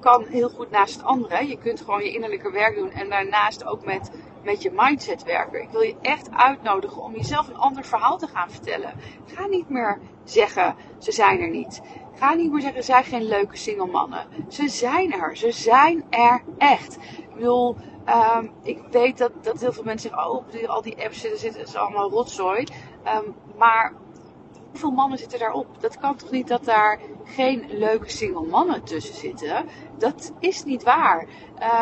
kan 0.00 0.24
heel 0.28 0.48
goed 0.48 0.70
naast 0.70 0.94
het 0.94 1.04
andere. 1.04 1.48
Je 1.48 1.58
kunt 1.58 1.80
gewoon 1.80 2.02
je 2.02 2.12
innerlijke 2.12 2.50
werk 2.50 2.76
doen 2.76 2.90
en 2.90 3.08
daarnaast 3.08 3.66
ook 3.66 3.84
met 3.84 4.10
met 4.42 4.62
je 4.62 4.70
mindset 4.74 5.22
werken. 5.24 5.62
Ik 5.62 5.70
wil 5.70 5.80
je 5.80 5.96
echt 6.02 6.30
uitnodigen 6.30 7.02
om 7.02 7.14
jezelf 7.14 7.48
een 7.48 7.56
ander 7.56 7.84
verhaal 7.84 8.18
te 8.18 8.26
gaan 8.26 8.50
vertellen. 8.50 8.92
Ga 9.26 9.46
niet 9.46 9.68
meer 9.68 9.98
zeggen, 10.24 10.74
ze 10.98 11.12
zijn 11.12 11.40
er 11.40 11.50
niet. 11.50 11.82
Ga 12.14 12.34
niet 12.34 12.50
meer 12.52 12.60
zeggen, 12.60 12.78
er 12.78 12.84
zijn 12.84 13.04
geen 13.04 13.28
leuke 13.28 13.56
single 13.56 13.86
mannen. 13.86 14.26
Ze 14.48 14.68
zijn 14.68 15.12
er. 15.12 15.36
Ze 15.36 15.52
zijn 15.52 16.04
er 16.10 16.42
echt. 16.58 16.96
Ik 16.96 17.34
bedoel, 17.34 17.76
um, 18.36 18.52
ik 18.62 18.82
weet 18.90 19.18
dat, 19.18 19.32
dat 19.42 19.60
heel 19.60 19.72
veel 19.72 19.84
mensen 19.84 20.10
zeggen, 20.10 20.30
oh, 20.30 20.68
al 20.68 20.82
die 20.82 21.04
apps 21.04 21.20
zitten, 21.20 21.40
zitten 21.40 21.62
is 21.62 21.76
allemaal 21.76 22.10
rotzooi. 22.10 22.66
Um, 23.06 23.34
maar 23.58 23.92
hoeveel 24.80 24.98
mannen 24.98 25.18
zitten 25.18 25.38
daarop? 25.38 25.80
Dat 25.80 25.98
kan 25.98 26.16
toch 26.16 26.30
niet 26.30 26.48
dat 26.48 26.64
daar 26.64 27.00
geen 27.24 27.64
leuke 27.68 28.10
single 28.10 28.46
mannen 28.46 28.84
tussen 28.84 29.14
zitten? 29.14 29.66
Dat 29.98 30.32
is 30.38 30.64
niet 30.64 30.82
waar. 30.82 31.26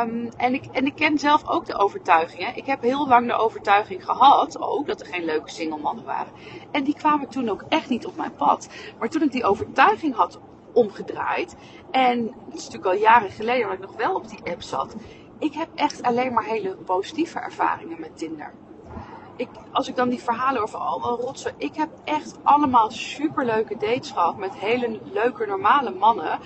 Um, 0.03 0.29
en, 0.37 0.55
ik, 0.55 0.65
en 0.73 0.87
ik 0.87 0.95
ken 0.95 1.19
zelf 1.19 1.49
ook 1.49 1.67
de 1.67 1.79
overtuigingen. 1.79 2.57
Ik 2.57 2.67
heb 2.67 2.83
heel 2.83 3.09
lang 3.09 3.27
de 3.27 3.35
overtuiging 3.35 4.05
gehad 4.05 4.61
ook 4.61 4.87
dat 4.87 5.01
er 5.01 5.07
geen 5.07 5.25
leuke 5.25 5.51
single 5.51 5.79
mannen 5.79 6.05
waren. 6.05 6.33
En 6.71 6.85
die 6.85 6.95
kwamen 6.95 7.29
toen 7.29 7.49
ook 7.49 7.65
echt 7.69 7.89
niet 7.89 8.07
op 8.07 8.17
mijn 8.17 8.35
pad. 8.35 8.69
Maar 8.99 9.09
toen 9.09 9.23
ik 9.23 9.33
die 9.33 9.45
overtuiging 9.45 10.15
had 10.15 10.41
omgedraaid. 10.73 11.57
En 11.91 12.35
het 12.45 12.55
is 12.55 12.65
natuurlijk 12.65 12.95
al 12.95 13.01
jaren 13.01 13.31
geleden 13.31 13.63
dat 13.63 13.73
ik 13.73 13.81
nog 13.81 13.97
wel 13.97 14.15
op 14.15 14.29
die 14.29 14.53
app 14.53 14.63
zat. 14.63 14.95
Ik 15.39 15.55
heb 15.55 15.69
echt 15.75 16.03
alleen 16.03 16.33
maar 16.33 16.45
hele 16.45 16.77
positieve 16.77 17.39
ervaringen 17.39 18.01
met 18.01 18.19
Tinder 18.19 18.53
ik, 19.39 19.49
als 19.73 19.89
ik 19.89 19.97
dan 19.97 20.09
die 20.09 20.23
verhalen 20.23 20.63
over 20.63 20.79
al 20.79 21.21
rotsen. 21.21 21.53
Ik 21.57 21.75
heb 21.75 21.89
echt 22.05 22.39
allemaal 22.43 22.91
superleuke 22.91 23.77
dates 23.77 24.11
gehad 24.11 24.37
met 24.37 24.55
hele 24.55 25.01
leuke 25.13 25.47
normale 25.47 25.91
mannen. 25.91 26.39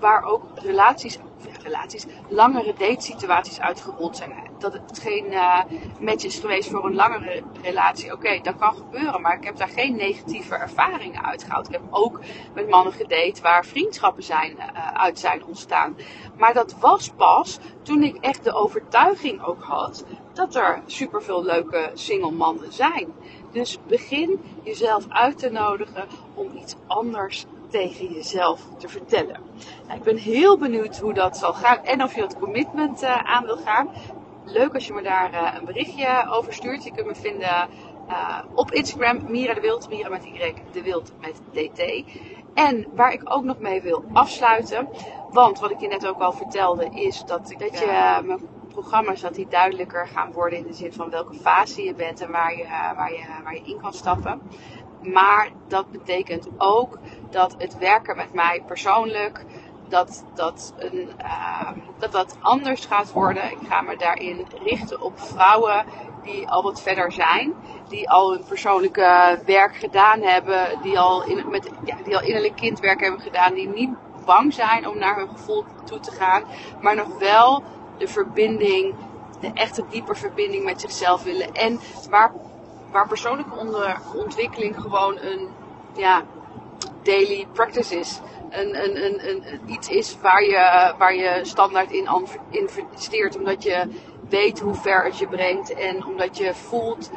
Waar 0.00 0.22
ook 0.22 0.42
relaties, 0.54 1.18
relaties, 1.62 2.06
langere 2.28 2.74
datesituaties 2.78 3.60
uitgerold 3.60 4.16
zijn. 4.16 4.32
Dat 4.58 4.72
het 4.72 4.98
geen 4.98 5.32
uh, 5.32 5.60
match 6.00 6.24
is 6.24 6.38
geweest 6.38 6.70
voor 6.70 6.84
een 6.84 6.94
langere 6.94 7.42
relatie. 7.62 8.12
Oké, 8.12 8.40
dat 8.42 8.56
kan 8.56 8.74
gebeuren. 8.74 9.20
Maar 9.20 9.36
ik 9.36 9.44
heb 9.44 9.56
daar 9.56 9.68
geen 9.68 9.96
negatieve 9.96 10.54
ervaringen 10.54 11.24
uitgehaald. 11.24 11.66
Ik 11.66 11.72
heb 11.72 11.82
ook 11.90 12.20
met 12.54 12.68
mannen 12.68 12.92
gedate 12.92 13.42
waar 13.42 13.64
vriendschappen 13.64 14.22
zijn, 14.22 14.56
uh, 14.56 14.92
uit 14.92 15.18
zijn 15.18 15.44
ontstaan. 15.44 15.96
Maar 16.36 16.54
dat 16.54 16.74
was 16.80 17.10
pas 17.16 17.58
toen 17.82 18.02
ik 18.02 18.16
echt 18.16 18.44
de 18.44 18.52
overtuiging 18.52 19.42
ook 19.42 19.62
had 19.62 20.04
dat 20.32 20.54
er 20.54 20.82
superveel 20.86 21.44
leuke 21.44 21.90
single 21.94 22.30
mannen 22.30 22.72
zijn. 22.72 23.12
Dus 23.52 23.78
begin 23.86 24.40
jezelf 24.62 25.04
uit 25.08 25.38
te 25.38 25.50
nodigen 25.50 26.06
om 26.34 26.56
iets 26.56 26.74
anders 26.86 27.46
tegen 27.68 28.12
jezelf 28.12 28.60
te 28.78 28.88
vertellen. 28.88 29.40
Nou, 29.86 29.98
ik 29.98 30.04
ben 30.04 30.16
heel 30.16 30.58
benieuwd 30.58 30.98
hoe 30.98 31.12
dat 31.12 31.36
zal 31.36 31.52
gaan 31.52 31.84
en 31.84 32.02
of 32.02 32.14
je 32.14 32.20
dat 32.20 32.38
commitment 32.38 33.02
uh, 33.02 33.16
aan 33.24 33.44
wil 33.44 33.56
gaan. 33.56 33.88
Leuk 34.44 34.74
als 34.74 34.86
je 34.86 34.92
me 34.92 35.02
daar 35.02 35.32
uh, 35.32 35.54
een 35.58 35.64
berichtje 35.64 36.26
over 36.30 36.52
stuurt. 36.52 36.84
Je 36.84 36.92
kunt 36.92 37.06
me 37.06 37.14
vinden 37.14 37.68
uh, 38.08 38.38
op 38.54 38.72
Instagram, 38.72 39.30
Mira 39.30 39.54
de 39.54 39.60
Wild, 39.60 39.88
Mira 39.88 40.08
met 40.08 40.24
Y, 40.24 40.54
de 40.72 40.82
Wild 40.82 41.12
met 41.20 41.40
DT. 41.52 42.04
En 42.54 42.86
waar 42.94 43.12
ik 43.12 43.22
ook 43.24 43.44
nog 43.44 43.58
mee 43.58 43.82
wil 43.82 44.04
afsluiten, 44.12 44.88
want 45.30 45.60
wat 45.60 45.70
ik 45.70 45.80
je 45.80 45.88
net 45.88 46.06
ook 46.06 46.20
al 46.20 46.32
vertelde, 46.32 46.84
is 46.84 47.24
dat, 47.26 47.54
dat 47.58 47.78
je 47.78 48.20
mijn 48.24 48.40
programma's 48.80 49.20
dat 49.20 49.34
die 49.34 49.48
duidelijker 49.48 50.06
gaan 50.06 50.32
worden 50.32 50.58
in 50.58 50.66
de 50.66 50.72
zin 50.72 50.92
van 50.92 51.10
welke 51.10 51.34
fase 51.34 51.82
je 51.82 51.94
bent 51.94 52.20
en 52.20 52.30
waar 52.30 52.56
je, 52.56 52.62
eh, 52.62 52.96
waar 52.96 53.12
je, 53.12 53.24
waar 53.44 53.54
je 53.54 53.62
in 53.64 53.80
kan 53.80 53.92
stappen. 53.92 54.40
Maar 55.02 55.50
dat 55.68 55.90
betekent 55.90 56.48
ook 56.58 56.98
dat 57.30 57.54
het 57.58 57.78
werken 57.78 58.16
met 58.16 58.32
mij 58.32 58.62
persoonlijk, 58.66 59.44
dat 59.88 60.24
dat, 60.34 60.74
een, 60.78 61.10
uh, 61.20 61.70
dat 61.98 62.12
dat 62.12 62.36
anders 62.40 62.84
gaat 62.84 63.12
worden. 63.12 63.50
Ik 63.50 63.68
ga 63.68 63.80
me 63.80 63.96
daarin 63.96 64.46
richten 64.64 65.00
op 65.00 65.20
vrouwen 65.20 65.84
die 66.22 66.48
al 66.48 66.62
wat 66.62 66.82
verder 66.82 67.12
zijn. 67.12 67.54
Die 67.88 68.10
al 68.10 68.32
hun 68.32 68.44
persoonlijke 68.48 69.40
werk 69.46 69.76
gedaan 69.76 70.20
hebben. 70.20 70.82
Die 70.82 70.98
al, 70.98 71.24
in, 71.24 71.44
met, 71.48 71.70
ja, 71.84 71.96
die 72.04 72.16
al 72.16 72.22
innerlijk 72.22 72.56
kindwerk 72.56 73.00
hebben 73.00 73.20
gedaan. 73.20 73.54
Die 73.54 73.68
niet 73.68 73.90
bang 74.24 74.54
zijn 74.54 74.88
om 74.88 74.98
naar 74.98 75.16
hun 75.16 75.28
gevoel 75.28 75.64
toe 75.84 76.00
te 76.00 76.10
gaan. 76.10 76.42
Maar 76.80 76.94
nog 76.94 77.18
wel 77.18 77.62
de 77.98 78.08
verbinding, 78.08 78.94
de 79.40 79.50
echte 79.54 79.84
diepe 79.90 80.14
verbinding 80.14 80.64
met 80.64 80.80
zichzelf 80.80 81.22
willen. 81.22 81.54
En 81.54 81.80
waar, 82.10 82.32
waar 82.90 83.08
persoonlijke 83.08 83.54
ontwikkeling 84.14 84.80
gewoon 84.80 85.18
een 85.20 85.48
ja, 85.96 86.22
daily 87.02 87.46
practice 87.52 87.98
is. 87.98 88.20
Een, 88.50 88.84
een, 88.84 89.04
een, 89.04 89.28
een, 89.28 89.60
iets 89.66 89.88
is 89.88 90.16
waar 90.20 90.42
je, 90.42 90.94
waar 90.98 91.14
je 91.14 91.40
standaard 91.42 91.90
in 91.90 92.08
investeert. 92.50 93.36
Omdat 93.36 93.62
je 93.62 93.88
weet 94.28 94.60
hoe 94.60 94.74
ver 94.74 95.04
het 95.04 95.18
je 95.18 95.26
brengt. 95.28 95.74
En 95.74 96.06
omdat 96.06 96.36
je 96.36 96.54
voelt 96.54 97.10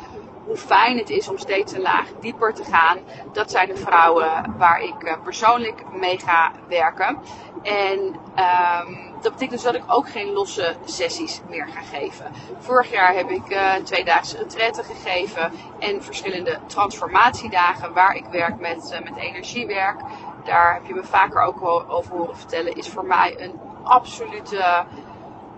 hoe 0.51 0.59
fijn 0.59 0.97
het 0.97 1.09
is 1.09 1.29
om 1.29 1.37
steeds 1.37 1.73
een 1.73 1.81
laag 1.81 2.07
dieper 2.19 2.53
te 2.53 2.63
gaan. 2.63 2.97
Dat 3.33 3.51
zijn 3.51 3.67
de 3.67 3.77
vrouwen 3.77 4.55
waar 4.57 4.81
ik 4.81 5.03
eh, 5.03 5.13
persoonlijk 5.23 5.83
mee 5.99 6.19
ga 6.19 6.51
werken. 6.67 7.17
En 7.63 7.99
um, 7.99 9.11
dat 9.21 9.31
betekent 9.31 9.51
dus 9.51 9.61
dat 9.61 9.75
ik 9.75 9.83
ook 9.87 10.09
geen 10.09 10.31
losse 10.31 10.75
sessies 10.85 11.41
meer 11.49 11.67
ga 11.67 11.81
geven. 11.97 12.31
Vorig 12.59 12.91
jaar 12.91 13.13
heb 13.13 13.29
ik 13.29 13.49
uh, 13.49 13.73
tweedaagse 13.73 14.37
retretten 14.37 14.83
gegeven 14.83 15.51
en 15.79 16.03
verschillende 16.03 16.59
transformatiedagen 16.65 17.93
waar 17.93 18.15
ik 18.15 18.25
werk 18.31 18.59
met, 18.59 18.91
uh, 18.93 19.09
met 19.09 19.21
energiewerk. 19.23 19.99
Daar 20.43 20.73
heb 20.73 20.85
je 20.85 20.93
me 20.93 21.03
vaker 21.03 21.41
ook 21.41 21.61
over 21.87 22.11
horen 22.11 22.37
vertellen. 22.37 22.75
Is 22.75 22.89
voor 22.89 23.05
mij 23.05 23.35
een 23.37 23.59
absolute 23.83 24.85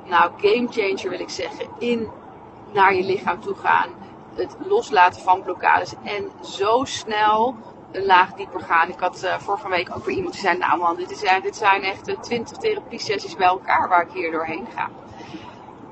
nou, 0.05 0.31
game 0.37 0.67
changer 0.69 1.09
wil 1.09 1.19
ik 1.19 1.29
zeggen. 1.29 1.67
In 1.77 2.09
naar 2.73 2.95
je 2.95 3.03
lichaam 3.03 3.41
toe 3.41 3.55
gaan 3.55 4.02
het 4.35 4.55
loslaten 4.67 5.21
van 5.21 5.43
blokkades 5.43 5.93
en 6.03 6.31
zo 6.43 6.83
snel 6.83 7.55
een 7.91 8.05
laag 8.05 8.33
dieper 8.33 8.61
gaan. 8.61 8.89
Ik 8.89 8.99
had 8.99 9.23
uh, 9.23 9.39
vorige 9.39 9.69
week 9.69 9.95
ook 9.95 10.05
weer 10.05 10.15
iemand 10.15 10.33
die 10.33 10.43
zei, 10.43 10.57
nou 10.57 10.79
man, 10.79 10.95
dit, 10.95 11.11
is, 11.11 11.19
dit 11.41 11.55
zijn 11.55 11.83
echt 11.83 12.15
20 12.21 12.57
therapie 12.57 12.99
sessies 12.99 13.35
bij 13.35 13.47
elkaar 13.47 13.89
waar 13.89 14.01
ik 14.01 14.11
hier 14.11 14.31
doorheen 14.31 14.67
ga. 14.75 14.89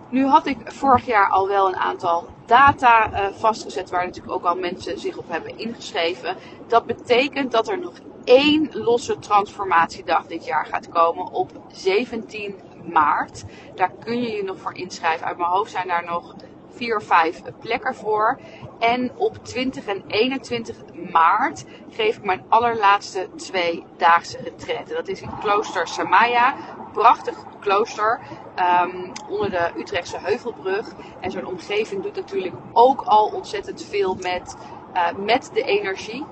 Nu 0.10 0.25
had 0.25 0.45
ik 0.45 0.57
vorig 0.65 1.05
jaar 1.05 1.29
al 1.29 1.48
wel 1.48 1.67
een 1.67 1.75
aantal 1.75 2.27
data 2.45 3.12
uh, 3.12 3.27
vastgezet 3.36 3.89
waar 3.89 4.05
natuurlijk 4.05 4.33
ook 4.33 4.43
al 4.43 4.55
mensen 4.55 5.00
zich 5.00 5.17
op 5.17 5.29
hebben 5.29 5.57
ingeschreven. 5.57 6.38
Dat 6.67 6.86
betekent 6.86 7.51
dat 7.51 7.67
er 7.67 7.79
nog 7.79 7.93
één 8.24 8.69
losse 8.71 9.19
transformatiedag 9.19 10.25
dit 10.25 10.45
jaar 10.45 10.65
gaat 10.65 10.89
komen 10.89 11.31
op 11.31 11.51
17 11.71 12.60
maart. 12.83 13.43
Daar 13.75 13.91
kun 14.05 14.21
je 14.21 14.31
je 14.31 14.43
nog 14.43 14.60
voor 14.60 14.75
inschrijven. 14.75 15.27
Uit 15.27 15.38
mijn 15.38 15.50
hoofd 15.50 15.71
zijn 15.71 15.88
daar 15.88 16.05
nog 16.05 16.36
vier 16.75 16.96
of 16.98 17.04
vijf 17.04 17.42
plekken 17.60 17.96
voor. 17.96 18.40
En 18.80 19.12
op 19.16 19.46
20 19.46 19.86
en 19.86 20.04
21 20.08 20.78
maart 21.12 21.66
geef 21.90 22.18
ik 22.18 22.24
mijn 22.24 22.44
allerlaatste 22.50 23.28
twee 23.36 23.84
daagse 23.98 24.38
retraite. 24.38 24.94
Dat 24.94 25.08
is 25.08 25.22
in 25.22 25.40
klooster 25.40 25.88
Samaya. 25.88 26.56
Prachtig 26.94 27.38
klooster 27.60 28.20
um, 28.84 29.12
onder 29.30 29.50
de 29.50 29.72
Utrechtse 29.78 30.18
Heuvelbrug. 30.20 30.88
En 31.20 31.32
zo'n 31.32 31.46
omgeving 31.46 32.04
doet 32.04 32.16
natuurlijk 32.16 32.56
ook 32.74 33.01
al 33.01 33.25
ontzettend 33.25 33.84
veel 33.84 34.16
met, 34.16 34.56
uh, 34.94 35.12
met 35.18 35.50
de 35.54 35.63
energie. 35.63 36.25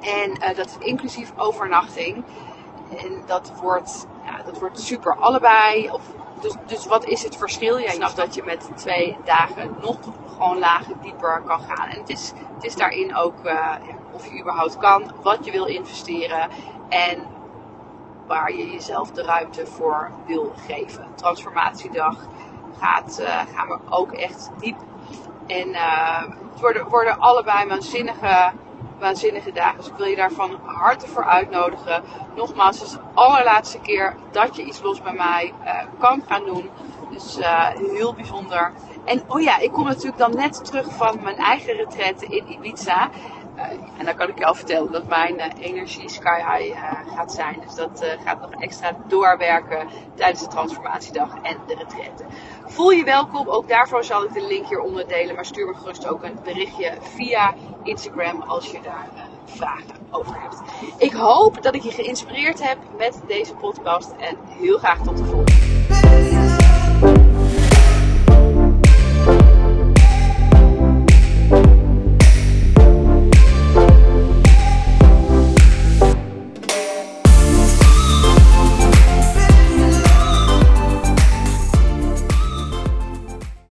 En 0.00 0.30
uh, 0.30 0.56
dat 0.56 0.66
is 0.66 0.76
inclusief 0.78 1.32
overnachting. 1.36 2.24
En 2.96 3.22
dat 3.26 3.52
wordt, 3.60 4.06
ja, 4.24 4.42
dat 4.42 4.58
wordt 4.58 4.80
super. 4.80 5.16
Allebei, 5.16 5.90
of, 5.90 6.02
dus, 6.40 6.54
dus 6.66 6.86
wat 6.86 7.04
is 7.04 7.22
het 7.22 7.36
verschil? 7.36 7.78
Ja, 7.78 7.84
je 7.84 7.90
snapt 7.90 8.16
dat 8.16 8.34
je 8.34 8.42
met 8.42 8.70
twee 8.74 9.16
dagen 9.24 9.76
nog 9.80 9.98
gewoon 10.30 10.58
lager, 10.58 10.94
dieper 11.02 11.42
kan 11.46 11.60
gaan. 11.60 11.88
En 11.88 12.00
het 12.00 12.08
is, 12.08 12.32
het 12.54 12.64
is 12.64 12.76
daarin 12.76 13.16
ook 13.16 13.34
ja, 13.44 13.78
of 14.12 14.26
je 14.26 14.40
überhaupt 14.40 14.78
kan, 14.78 15.12
wat 15.22 15.44
je 15.44 15.50
wil 15.50 15.64
investeren. 15.64 16.48
En 16.88 17.26
waar 18.30 18.52
je 18.52 18.70
jezelf 18.70 19.10
de 19.10 19.22
ruimte 19.22 19.66
voor 19.66 20.10
wil 20.26 20.52
geven. 20.66 21.06
Transformatiedag 21.14 22.16
gaat, 22.78 23.18
uh, 23.20 23.26
gaan 23.54 23.68
we 23.68 23.78
ook 23.88 24.12
echt 24.12 24.50
diep. 24.58 24.76
En 25.46 25.68
uh, 25.68 26.22
het 26.52 26.60
worden, 26.60 26.88
worden 26.88 27.18
allebei 27.18 27.68
waanzinnige, 27.68 28.52
waanzinnige 29.00 29.52
dagen. 29.52 29.76
Dus 29.76 29.86
ik 29.86 29.94
wil 29.96 30.06
je 30.06 30.16
daar 30.16 30.32
van 30.32 30.58
harte 30.64 31.08
voor 31.08 31.24
uitnodigen. 31.24 32.02
Nogmaals, 32.36 32.78
het 32.78 32.86
is 32.86 32.92
de 32.92 33.00
allerlaatste 33.14 33.78
keer 33.78 34.16
dat 34.30 34.56
je 34.56 34.62
iets 34.62 34.82
los 34.82 35.02
bij 35.02 35.12
mij 35.12 35.52
uh, 35.64 35.82
kan 35.98 36.22
gaan 36.26 36.44
doen. 36.44 36.70
Dus 37.10 37.38
heel 37.92 38.14
bijzonder. 38.14 38.72
En 39.04 39.22
oh 39.26 39.40
ja, 39.40 39.58
ik 39.58 39.72
kom 39.72 39.84
natuurlijk 39.84 40.18
dan 40.18 40.34
net 40.36 40.64
terug 40.64 40.86
van 40.96 41.18
mijn 41.22 41.36
eigen 41.36 41.74
retraite 41.74 42.26
in 42.26 42.52
Ibiza. 42.52 43.10
Uh, 43.56 43.62
en 43.98 44.04
dan 44.04 44.14
kan 44.14 44.28
ik 44.28 44.38
je 44.38 44.44
al 44.44 44.54
vertellen 44.54 44.92
dat 44.92 45.08
mijn 45.08 45.40
energie 45.40 46.08
sky 46.08 46.40
high 46.52 46.78
gaat 47.16 47.32
zijn. 47.32 47.60
Dus 47.66 47.74
dat 47.74 48.04
gaat 48.24 48.40
nog 48.40 48.62
extra 48.62 48.96
doorwerken 49.06 49.88
tijdens 50.14 50.40
de 50.40 50.48
transformatiedag 50.48 51.34
en 51.42 51.56
de 51.66 51.74
retraite. 51.74 52.24
Voel 52.66 52.90
je 52.90 53.04
welkom. 53.04 53.48
Ook 53.48 53.68
daarvoor 53.68 54.04
zal 54.04 54.24
ik 54.24 54.32
de 54.32 54.46
link 54.46 54.66
hieronder 54.66 55.08
delen. 55.08 55.34
Maar 55.34 55.44
stuur 55.44 55.66
me 55.66 55.74
gerust 55.74 56.08
ook 56.08 56.22
een 56.22 56.38
berichtje 56.44 56.92
via 57.00 57.54
Instagram 57.82 58.42
als 58.42 58.70
je 58.70 58.80
daar 58.82 59.10
vragen 59.44 59.96
over 60.10 60.40
hebt. 60.40 60.60
Ik 60.98 61.12
hoop 61.12 61.62
dat 61.62 61.74
ik 61.74 61.82
je 61.82 61.90
geïnspireerd 61.90 62.68
heb 62.68 62.78
met 62.98 63.20
deze 63.26 63.54
podcast. 63.54 64.10
En 64.18 64.36
heel 64.46 64.78
graag 64.78 65.02
tot 65.02 65.16
de 65.16 65.24
volgende. 65.24 65.79